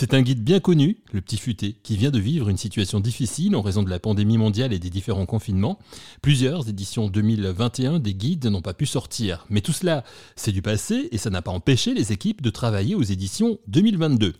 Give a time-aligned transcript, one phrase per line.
[0.00, 3.56] C'est un guide bien connu, le Petit Futé, qui vient de vivre une situation difficile
[3.56, 5.80] en raison de la pandémie mondiale et des différents confinements.
[6.22, 9.44] Plusieurs éditions 2021 des guides n'ont pas pu sortir.
[9.50, 10.04] Mais tout cela,
[10.36, 14.34] c'est du passé et ça n'a pas empêché les équipes de travailler aux éditions 2022.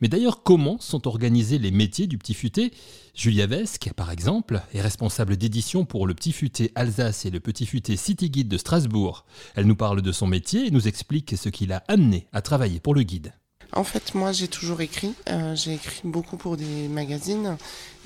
[0.00, 2.72] Mais d'ailleurs, comment sont organisés les métiers du Petit Futé?
[3.14, 7.66] Julia Vesque, par exemple, est responsable d'édition pour le Petit Futé Alsace et le Petit
[7.66, 9.26] Futé City Guide de Strasbourg.
[9.54, 12.80] Elle nous parle de son métier et nous explique ce qui l'a amené à travailler
[12.80, 13.32] pour le guide.
[13.76, 15.14] En fait, moi, j'ai toujours écrit.
[15.28, 17.56] Euh, j'ai écrit beaucoup pour des magazines.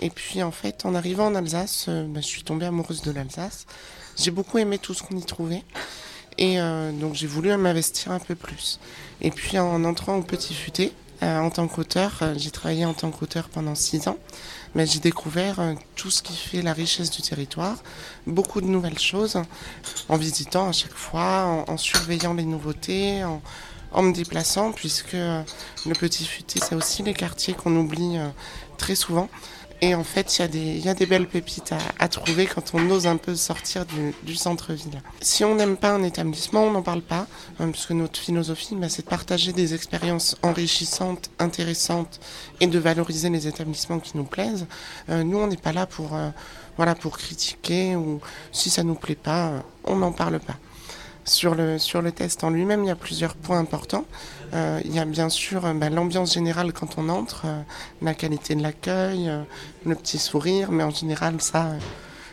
[0.01, 3.11] Et puis, en fait, en arrivant en Alsace, euh, bah, je suis tombée amoureuse de
[3.11, 3.67] l'Alsace.
[4.17, 5.65] J'ai beaucoup aimé tout ce qu'on y trouvait.
[6.39, 8.81] Et euh, donc, j'ai voulu m'investir un peu plus.
[9.21, 13.49] Et puis, en entrant au Petit Futé, en tant qu'auteur, j'ai travaillé en tant qu'auteur
[13.49, 14.19] pendant six ans.
[14.77, 17.83] Mais j'ai découvert tout ce qui fait la richesse du territoire,
[18.29, 19.43] beaucoup de nouvelles choses,
[20.09, 23.43] en visitant à chaque fois, en, en surveillant les nouveautés, en,
[23.93, 28.29] en me déplaçant, puisque le Petit Futé, c'est aussi les quartiers qu'on oublie euh,
[28.77, 29.29] très souvent.
[29.81, 33.17] Et en fait, il y, a des belles pépites à, trouver quand on ose un
[33.17, 33.85] peu sortir
[34.25, 35.01] du, centre-ville.
[35.21, 37.29] Si on n'aime pas un établissement, on n'en parle pas,
[37.61, 42.19] hein, puisque notre philosophie, bah, c'est de partager des expériences enrichissantes, intéressantes,
[42.61, 44.67] et de valoriser les établissements qui nous plaisent.
[45.11, 46.31] Euh, nous, on n'est pas là pour, euh,
[46.77, 48.21] voilà, pour critiquer, ou
[48.51, 50.57] si ça nous plaît pas, on n'en parle pas.
[51.29, 54.07] Sur le, sur le test en lui-même, il y a plusieurs points importants.
[54.55, 57.61] Euh, il y a bien sûr euh, bah, l'ambiance générale quand on entre, euh,
[58.01, 59.31] la qualité de l'accueil,
[59.85, 61.73] le petit sourire, mais en général, ça,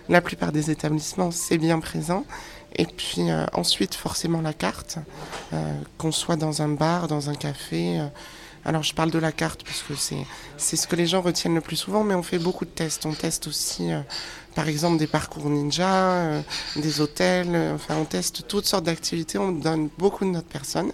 [0.08, 2.24] la plupart des établissements, c'est bien présent.
[2.78, 4.98] Et puis ensuite, forcément, la carte,
[5.98, 8.02] qu'on soit dans un bar, dans un café.
[8.66, 9.94] Alors, je parle de la carte parce que
[10.58, 13.06] c'est ce que les gens retiennent le plus souvent, mais on fait beaucoup de tests.
[13.06, 13.92] On teste aussi
[14.56, 16.42] par exemple des parcours ninja, euh,
[16.78, 20.92] des hôtels, euh, enfin on teste toutes sortes d'activités, on donne beaucoup de notre personne.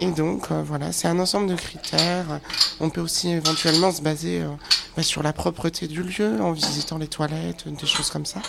[0.00, 2.40] Et donc euh, voilà, c'est un ensemble de critères.
[2.80, 4.42] On peut aussi éventuellement se baser
[4.96, 8.42] bah, sur la propreté du lieu en visitant les toilettes, des choses comme ça.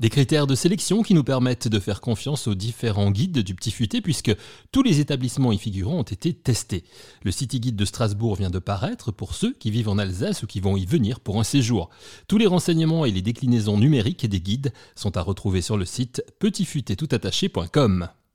[0.00, 3.70] Des critères de sélection qui nous permettent de faire confiance aux différents guides du Petit
[3.70, 4.34] Futé puisque
[4.72, 6.82] tous les établissements y figurant ont été testés.
[7.22, 10.46] Le City Guide de Strasbourg vient de paraître pour ceux qui vivent en Alsace ou
[10.48, 11.88] qui vont y venir pour un séjour.
[12.26, 16.24] Tous les renseignements et les déclinaisons numériques des guides sont à retrouver sur le site
[16.40, 18.08] petitfutétoutattaché.com.